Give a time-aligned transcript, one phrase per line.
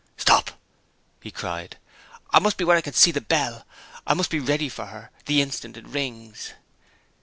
[0.17, 0.53] "Stop!"
[1.21, 1.77] he cried.
[2.31, 3.67] "I must be where I can see the bell
[4.07, 6.53] I must be ready for her, the instant it rings."